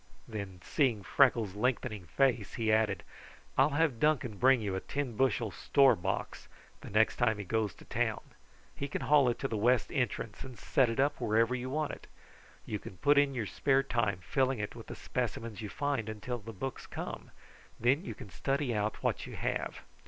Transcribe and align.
Then, 0.27 0.61
seeing 0.63 1.03
Freckles' 1.03 1.53
lengthening 1.53 2.05
face, 2.05 2.55
he 2.55 2.73
added: 2.73 3.03
"I'll 3.55 3.69
have 3.77 3.99
Duncan 3.99 4.37
bring 4.39 4.59
you 4.59 4.73
a 4.75 4.79
ten 4.79 5.15
bushel 5.15 5.51
store 5.51 5.95
box 5.95 6.47
the 6.81 6.89
next 6.89 7.17
time 7.17 7.37
he 7.37 7.43
goes 7.43 7.75
to 7.75 7.85
town. 7.85 8.21
He 8.75 8.87
can 8.87 9.01
haul 9.01 9.29
it 9.29 9.37
to 9.37 9.47
the 9.47 9.57
west 9.57 9.91
entrance 9.91 10.43
and 10.43 10.57
set 10.57 10.89
it 10.89 10.99
up 10.99 11.21
wherever 11.21 11.53
you 11.53 11.69
want 11.69 11.91
it. 11.91 12.07
You 12.65 12.79
can 12.79 12.97
put 12.97 13.19
in 13.19 13.35
your 13.35 13.45
spare 13.45 13.83
time 13.83 14.17
filling 14.23 14.57
it 14.57 14.75
with 14.75 14.87
the 14.87 14.95
specimens 14.95 15.61
you 15.61 15.69
find 15.69 16.09
until 16.09 16.39
the 16.39 16.51
books 16.51 16.87
come, 16.87 17.29
and 17.77 17.79
then 17.79 18.03
you 18.03 18.15
can 18.15 18.31
study 18.31 18.73
out 18.73 19.03
what 19.03 19.27
you 19.27 19.35
have. 19.35 19.81